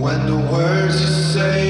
When 0.00 0.24
the 0.24 0.38
words 0.50 0.98
you 0.98 1.06
say 1.08 1.69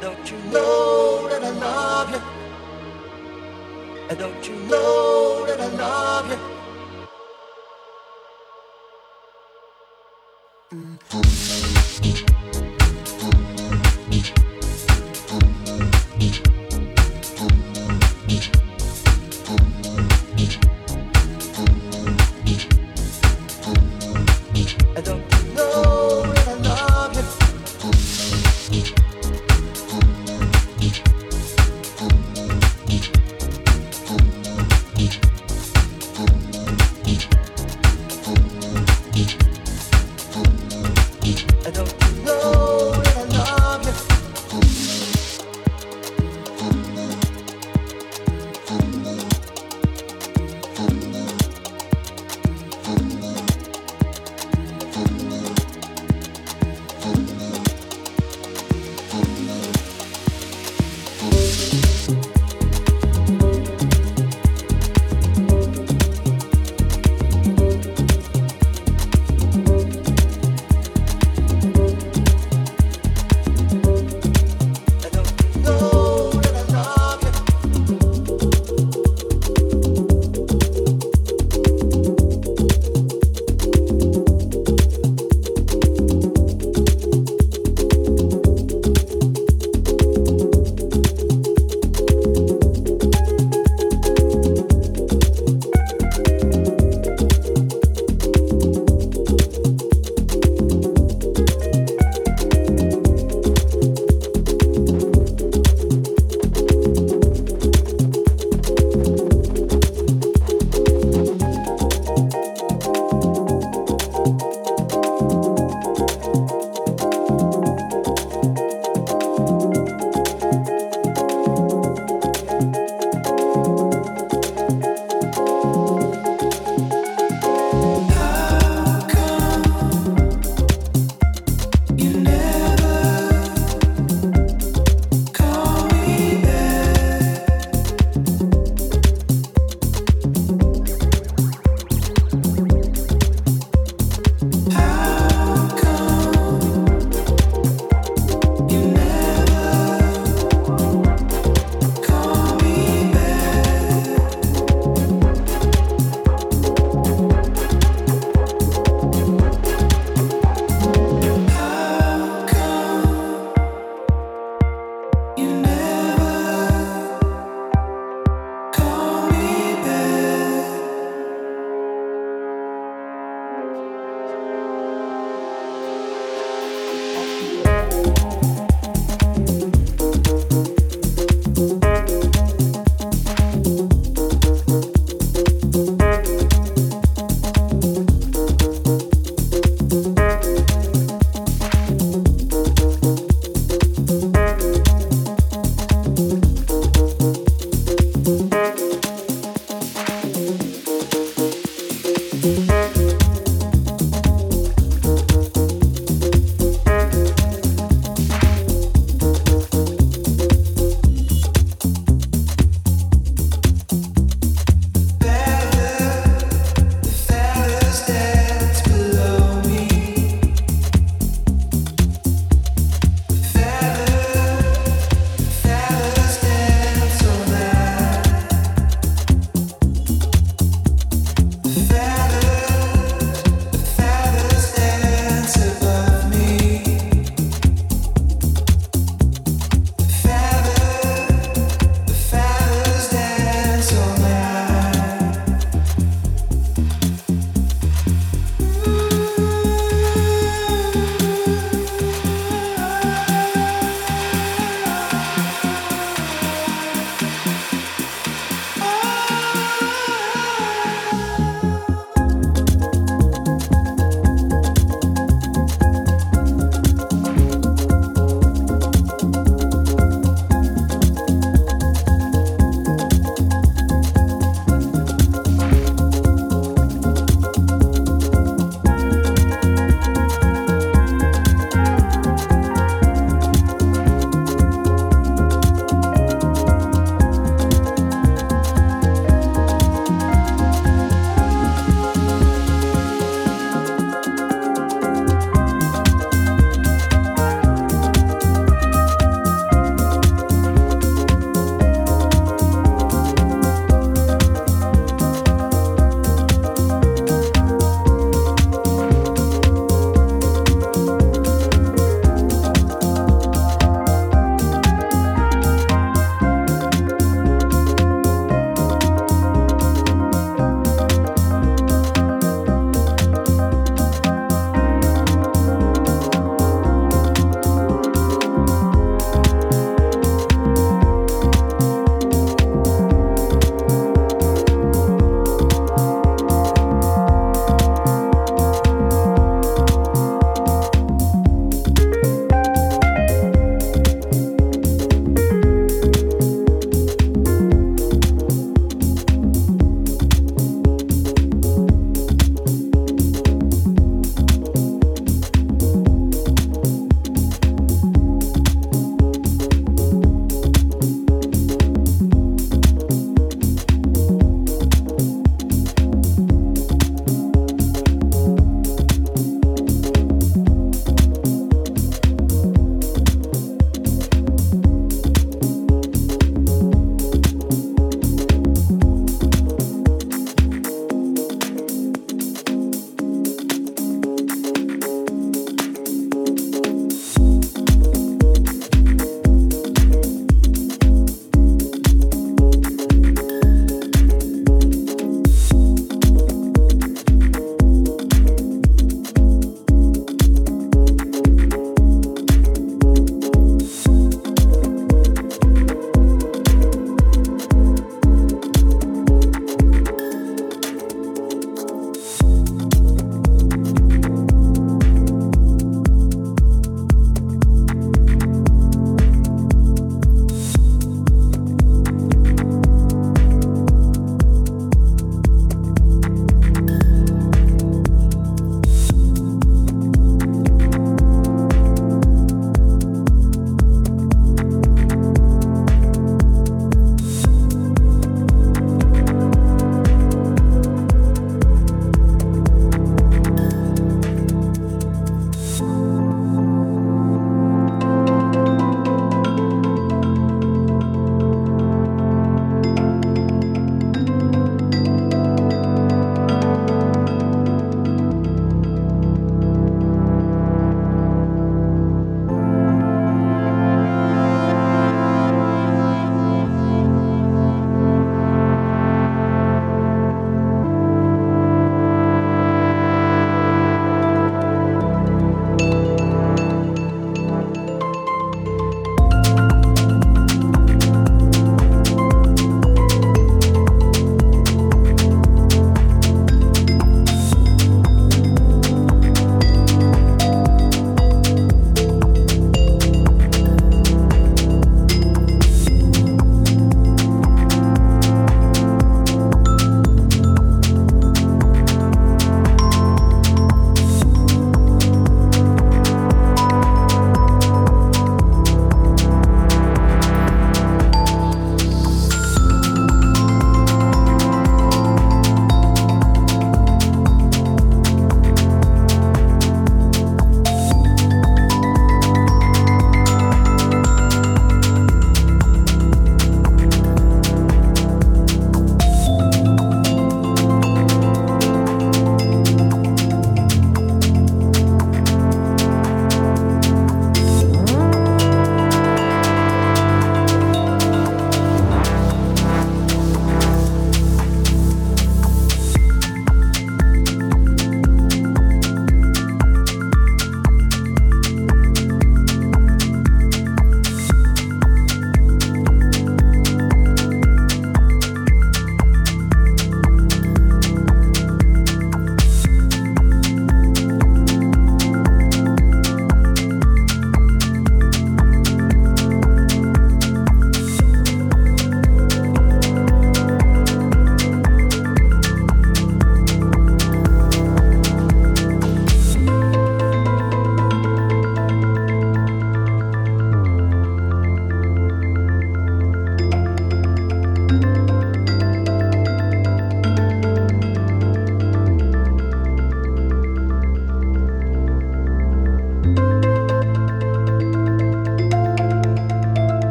Don't 0.00 0.30
you 0.30 0.38
know 0.52 1.28
that 1.28 1.44
I 1.44 1.50
love 1.50 2.10
you? 2.12 2.22
And 4.08 4.18
don't 4.18 4.48
you 4.48 4.56
know 4.70 5.46
that 5.46 5.60
I 5.60 5.66
love 5.66 6.30
you? 10.72 10.78
Mm. 10.78 11.59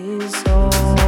is 0.00 0.42
all. 0.46 0.99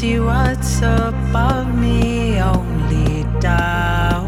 see 0.00 0.18
what's 0.18 0.80
above 0.80 1.74
me, 1.74 2.40
only 2.40 3.24
doubt. 3.38 4.24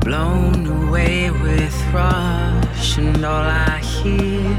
Blown 0.00 0.66
away 0.66 1.30
with 1.30 1.76
rush, 1.94 2.98
and 2.98 3.24
all 3.24 3.46
I 3.68 3.78
hear 3.78 4.58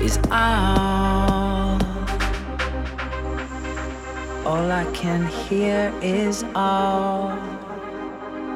is 0.00 0.16
all. 0.30 1.80
All 4.46 4.70
I 4.70 4.86
can 4.94 5.26
hear 5.26 5.92
is 6.02 6.44
all. 6.54 7.36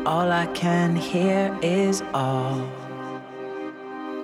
All 0.07 0.31
I 0.31 0.47
can 0.55 0.95
hear 0.95 1.59
is 1.63 2.01
all. 2.15 2.63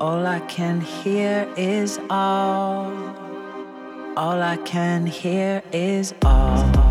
All 0.00 0.24
I 0.26 0.38
can 0.46 0.80
hear 0.80 1.48
is 1.56 1.98
all. 2.08 3.21
All 4.14 4.42
I 4.42 4.58
can 4.58 5.06
hear 5.06 5.62
is 5.72 6.12
all. 6.22 6.81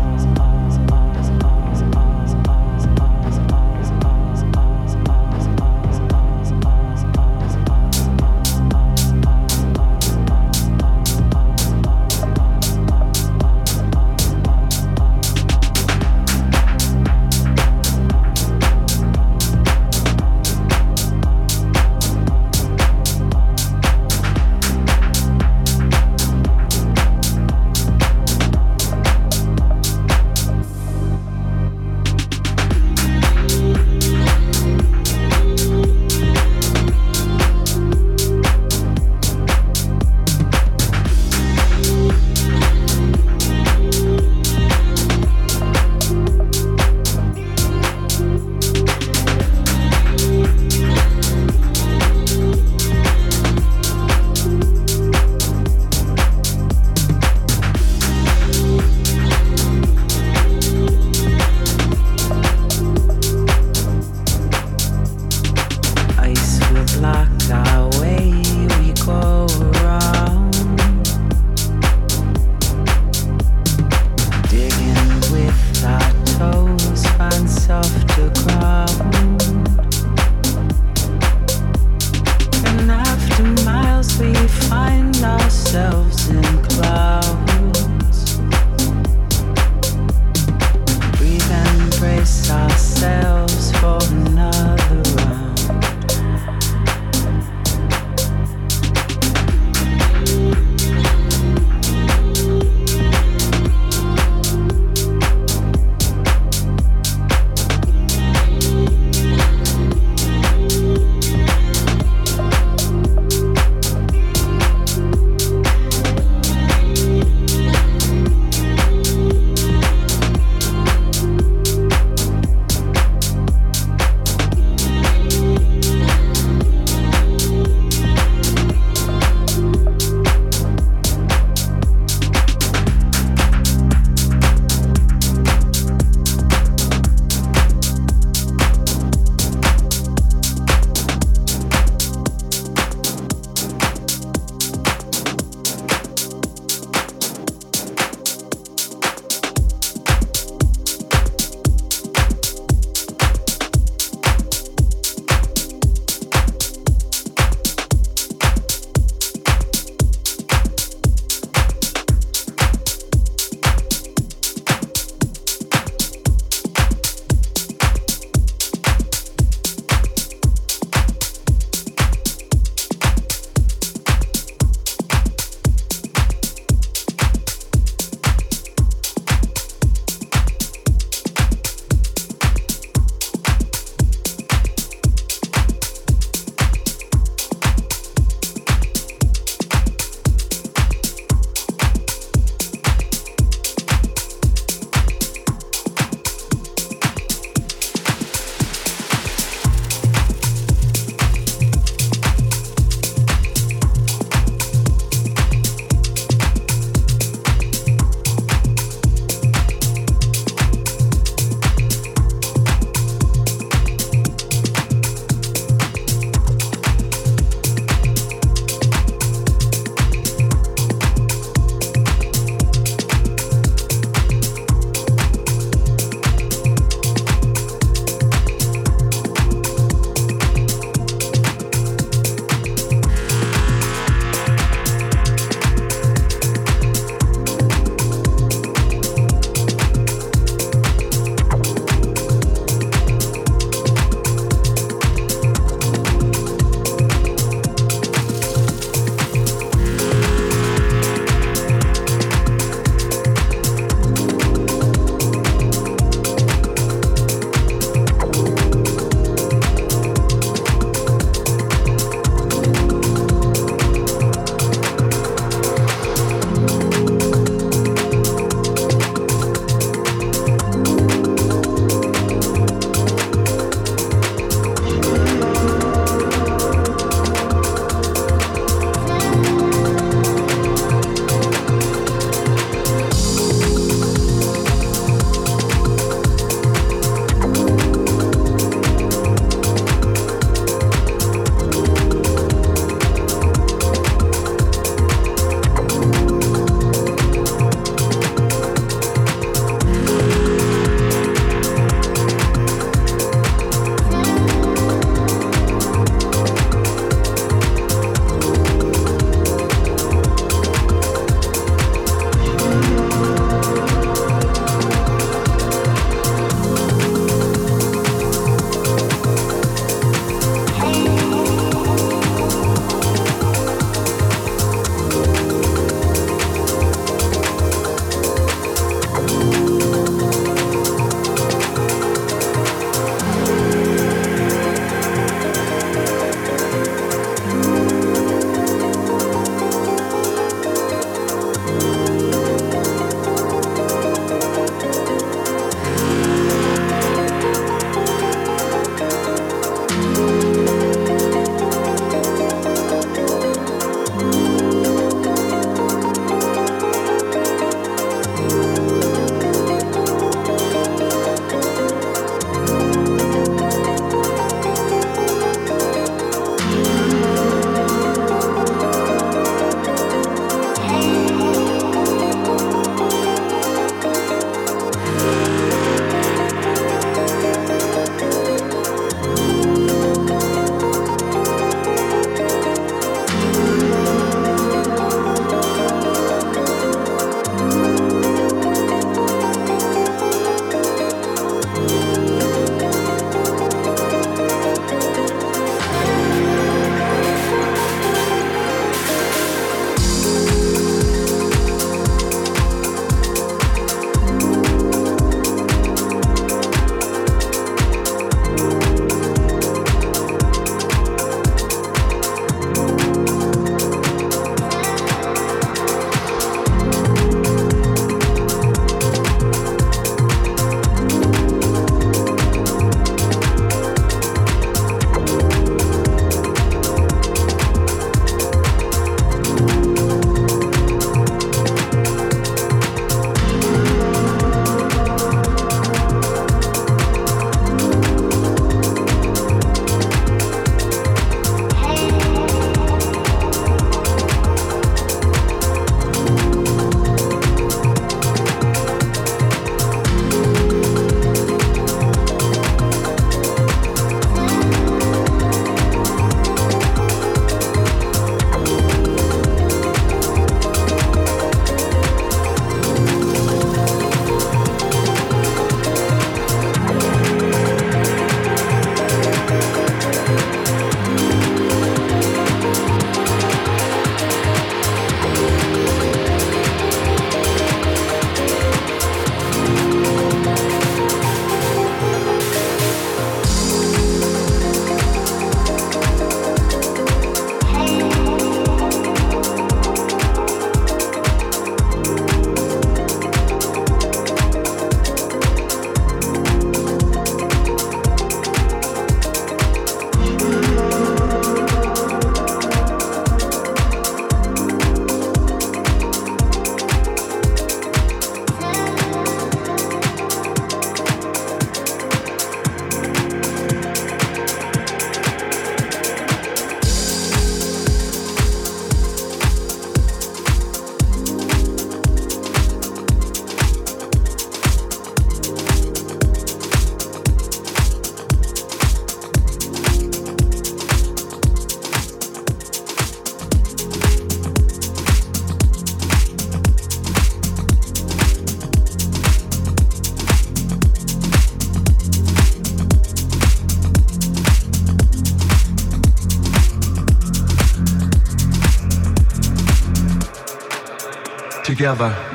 Together. 551.82 552.31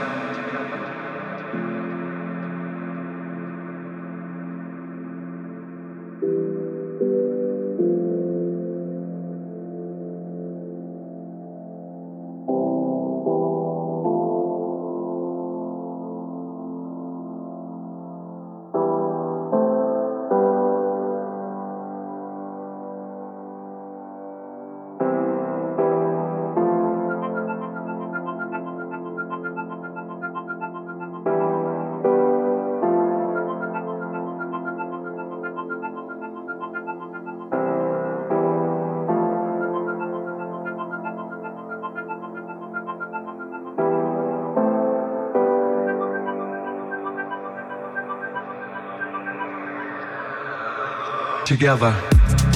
Together. 51.47 52.46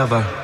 Together. 0.00 0.39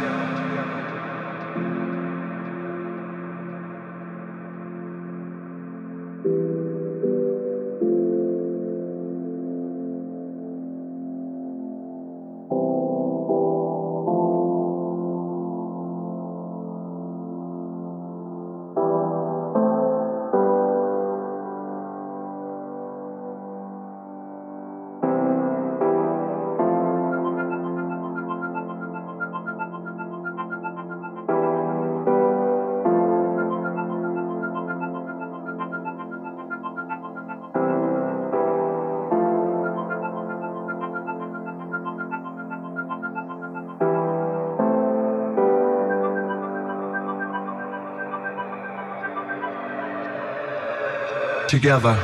Together. 51.48 51.96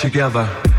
Together. 0.00 0.69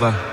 Together. 0.00 0.29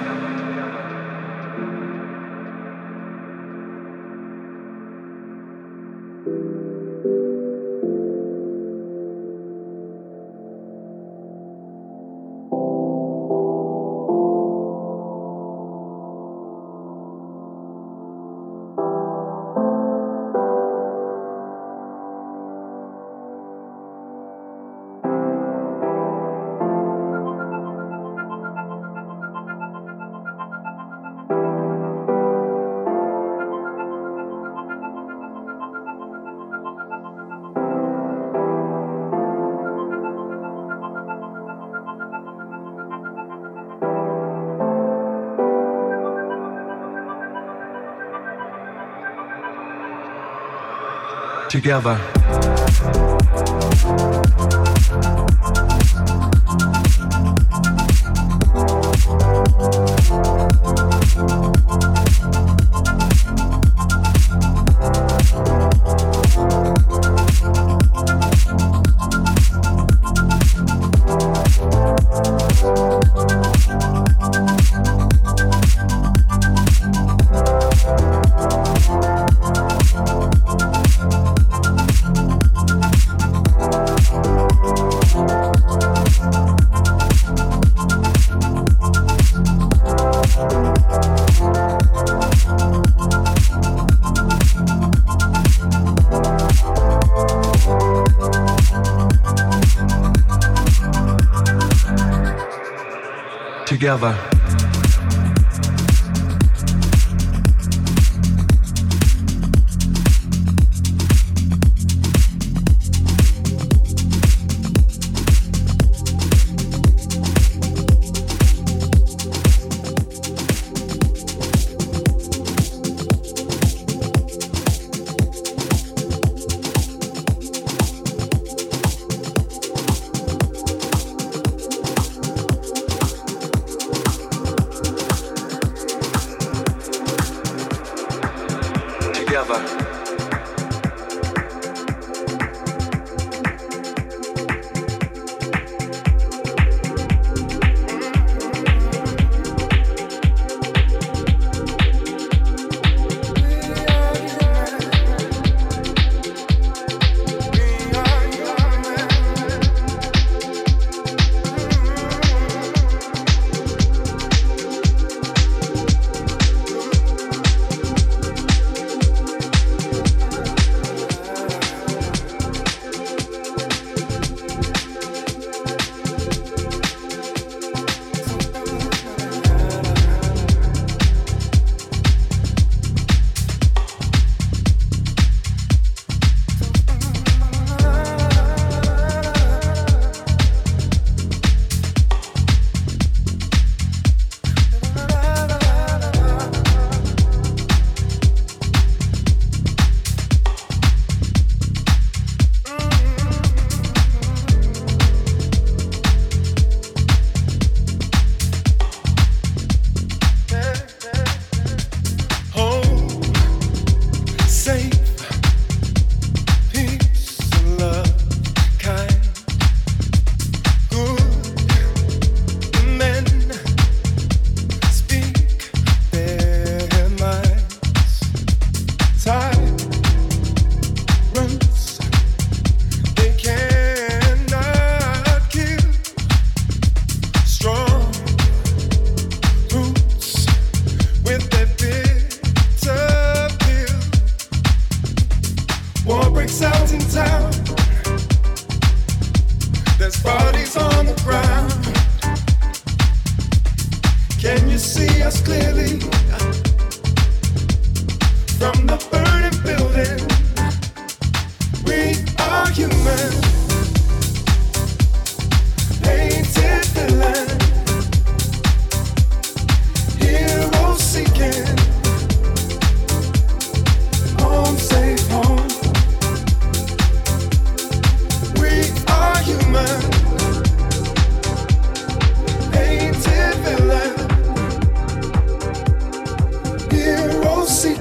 Together. 51.62 51.98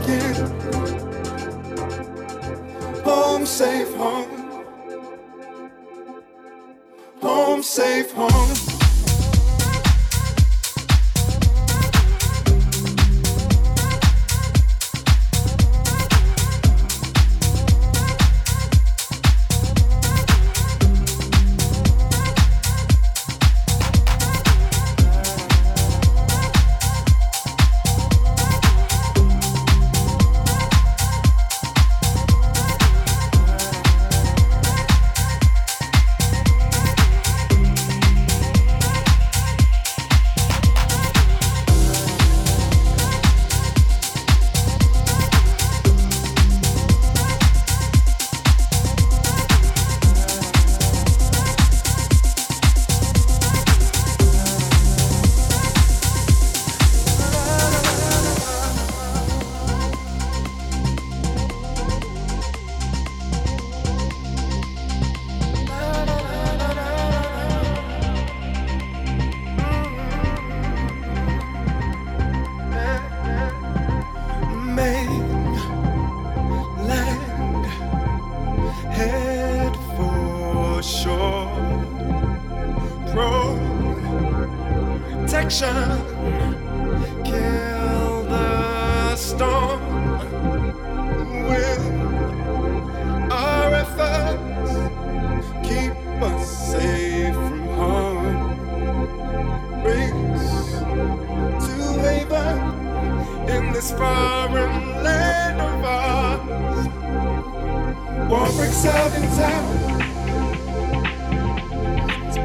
again. 0.07 0.35
Home, 3.05 3.47
safe 3.47 3.95
home. 3.95 4.65
Home, 7.21 7.63
safe 7.63 8.13
home. 8.13 8.66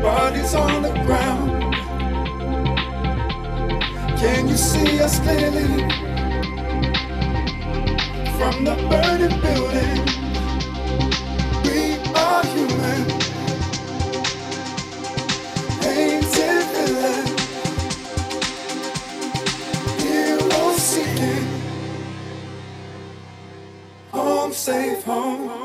bodies 0.02 0.56
on 0.56 0.82
the 0.82 0.92
ground. 1.06 1.52
Can 4.20 4.48
you 4.48 4.58
see 4.58 5.00
us 5.00 5.20
clearly 5.20 5.68
from 8.38 8.64
the 8.66 8.76
burning 8.90 9.40
building? 9.42 10.02
We 11.66 11.98
are 12.16 12.44
human, 12.54 13.04
painted 15.82 16.64
villain, 16.74 17.28
hero 20.00 20.78
seeking, 20.78 21.48
home 24.12 24.54
safe 24.54 25.04
home. 25.04 25.61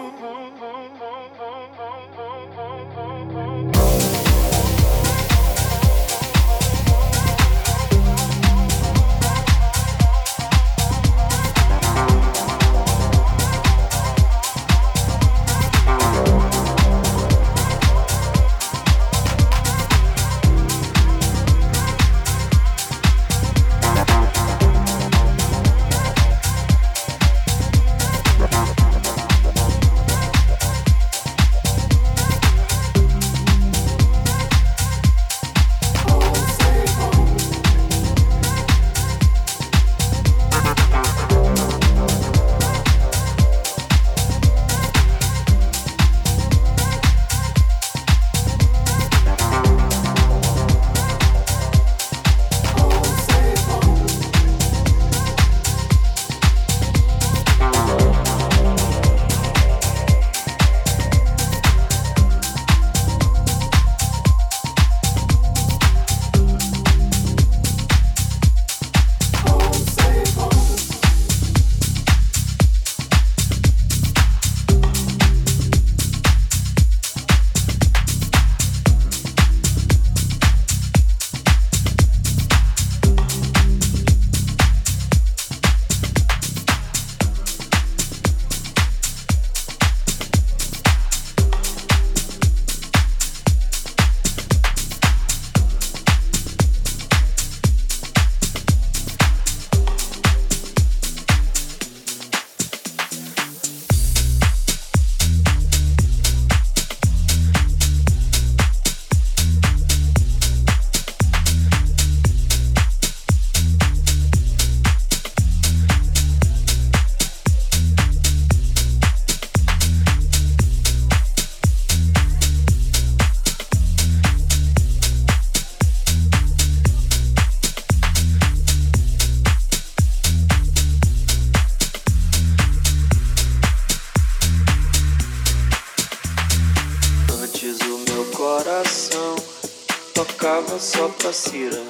conhecido. 141.36 141.85